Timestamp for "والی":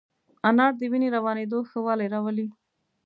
1.85-2.07